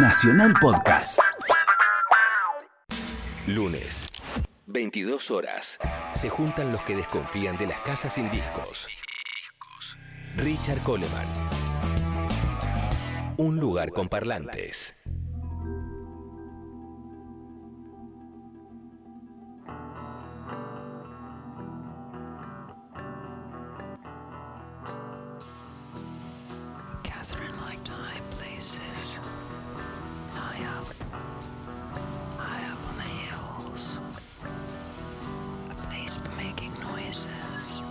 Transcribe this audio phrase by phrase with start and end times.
[0.00, 1.18] Nacional Podcast.
[3.48, 4.06] Lunes,
[4.66, 5.80] 22 horas.
[6.14, 8.86] Se juntan los que desconfían de las casas sin discos.
[10.36, 11.26] Richard Coleman.
[13.38, 14.94] Un lugar con parlantes.
[36.08, 37.87] He's making noises.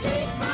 [0.00, 0.45] take my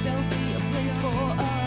[0.00, 1.61] there'll be a place for us.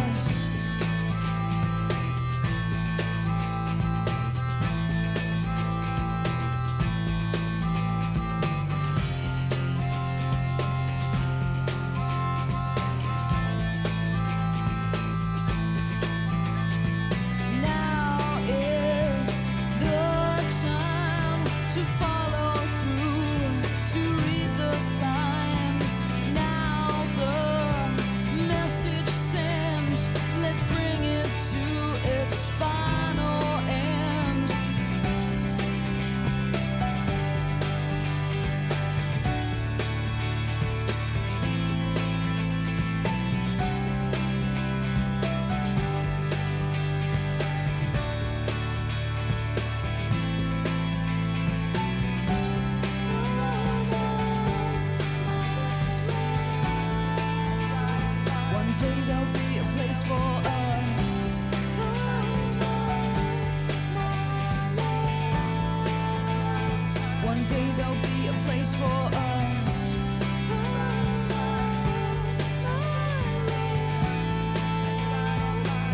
[67.77, 69.93] there'll be a place for us.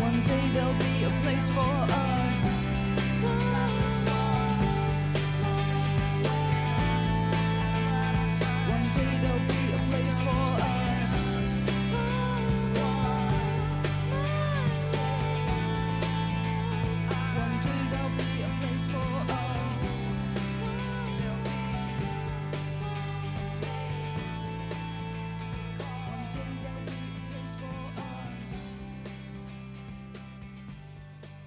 [0.00, 2.11] One day there'll be a place for us.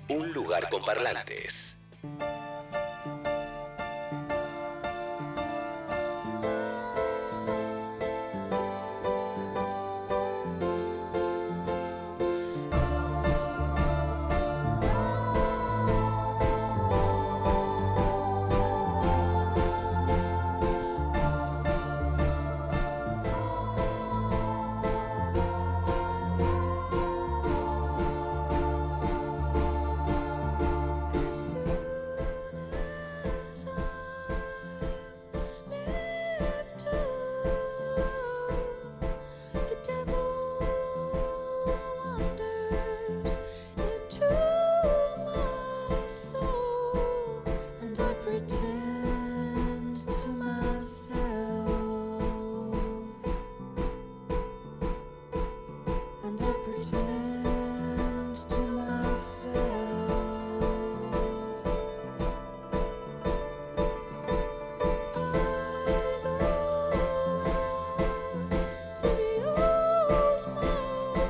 [0.08, 1.80] Un lugar con parlantes.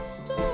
[0.06, 0.46] stone.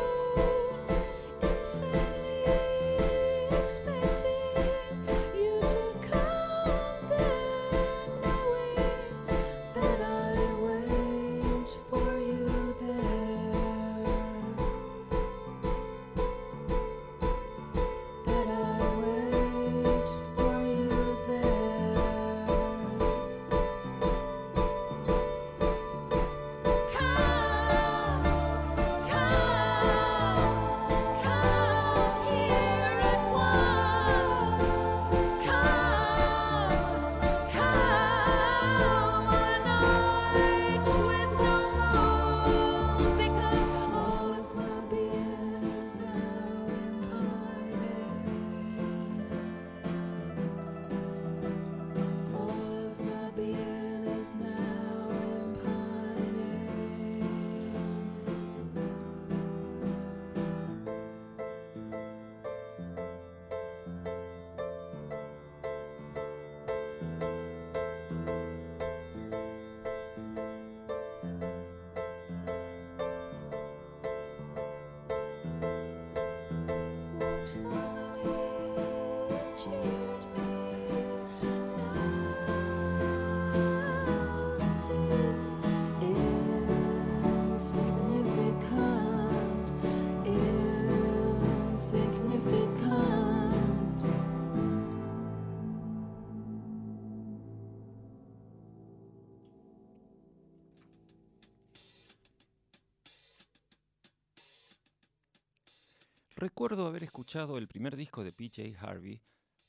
[106.41, 109.21] Recuerdo haber escuchado el primer disco de PJ Harvey,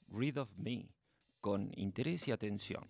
[0.09, 0.89] Read of Me,
[1.39, 2.89] con interés y atención.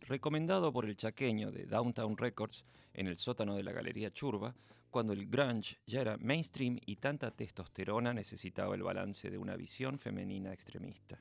[0.00, 4.54] Recomendado por el chaqueño de Downtown Records en el sótano de la Galería Churba,
[4.90, 9.98] cuando el grunge ya era mainstream y tanta testosterona necesitaba el balance de una visión
[9.98, 11.18] femenina extremista.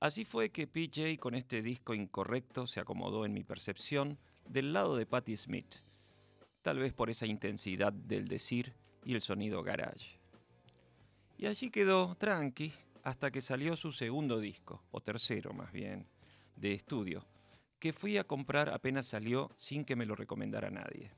[0.00, 4.16] Así fue que PJ con este disco incorrecto se acomodó en mi percepción
[4.48, 5.74] del lado de Patti Smith,
[6.62, 10.18] tal vez por esa intensidad del decir y el sonido garage.
[11.38, 16.06] Y allí quedó tranqui hasta que salió su segundo disco, o tercero más bien,
[16.56, 17.24] de estudio,
[17.78, 21.10] que fui a comprar apenas salió sin que me lo recomendara nadie.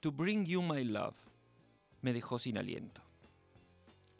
[0.00, 1.16] To Bring You My Love
[2.02, 3.00] me dejó sin aliento.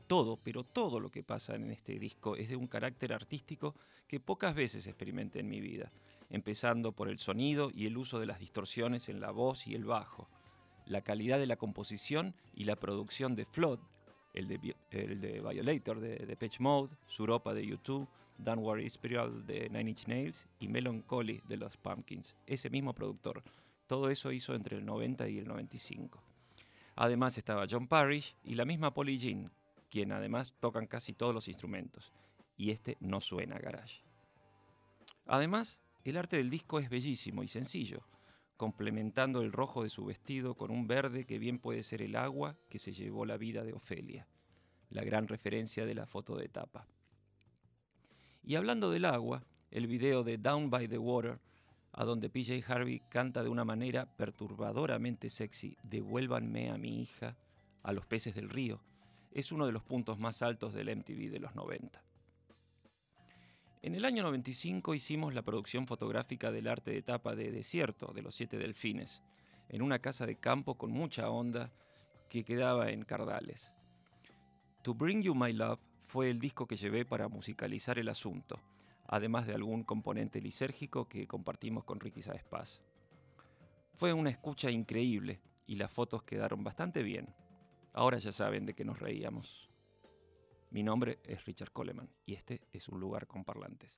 [0.06, 3.74] Todo, pero todo lo que pasa en este disco es de un carácter artístico
[4.06, 5.90] que pocas veces experimenté en mi vida,
[6.30, 9.84] empezando por el sonido y el uso de las distorsiones en la voz y el
[9.84, 10.28] bajo,
[10.86, 13.80] la calidad de la composición y la producción de Flood,
[14.32, 19.90] el de, de Violator de, de Pitch Mode, Suropa de YouTube, Downward Spiral de Nine
[19.90, 23.42] Inch Nails y Melancholy de los Pumpkins, ese mismo productor.
[23.86, 26.22] Todo eso hizo entre el 90 y el 95.
[26.96, 29.50] Además estaba John Parrish y la misma Polly Jean,
[29.90, 32.12] quien además tocan casi todos los instrumentos,
[32.56, 34.02] y este no suena garage.
[35.26, 38.04] Además, el arte del disco es bellísimo y sencillo
[38.56, 42.56] complementando el rojo de su vestido con un verde que bien puede ser el agua
[42.68, 44.26] que se llevó la vida de Ofelia,
[44.90, 46.86] la gran referencia de la foto de tapa.
[48.42, 51.40] Y hablando del agua, el video de Down by the Water,
[51.92, 57.36] a donde PJ Harvey canta de una manera perturbadoramente sexy, Devuélvanme a mi hija,
[57.82, 58.82] a los peces del río,
[59.32, 62.02] es uno de los puntos más altos del MTV de los 90.
[63.84, 68.22] En el año 95 hicimos la producción fotográfica del arte de tapa de Desierto de
[68.22, 69.22] los Siete Delfines,
[69.68, 71.70] en una casa de campo con mucha onda
[72.30, 73.74] que quedaba en Cardales.
[74.80, 78.58] To Bring You My Love fue el disco que llevé para musicalizar el asunto,
[79.06, 82.80] además de algún componente lisérgico que compartimos con Ricky Saez Paz.
[83.92, 87.34] Fue una escucha increíble y las fotos quedaron bastante bien.
[87.92, 89.68] Ahora ya saben de qué nos reíamos.
[90.74, 93.96] Mi nombre es Richard Coleman y este es un lugar con parlantes.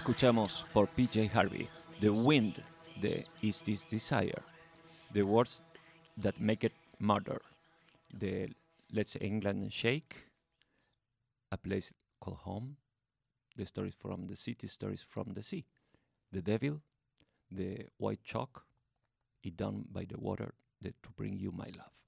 [0.00, 1.68] Escuchamos por PJ Harvey
[2.00, 2.54] The Wind
[3.02, 4.42] de Is This Desire,
[5.12, 5.62] The Words
[6.16, 7.42] That Make It Murder
[8.08, 8.48] de
[8.90, 10.16] Let's England Shake,
[11.52, 12.76] A Place Called Home,
[13.56, 15.66] The Stories from the City, Stories from the Sea,
[16.32, 16.80] The Devil,
[17.50, 18.64] The White Chalk
[19.42, 21.99] It Down by the Water de To Bring You My Love.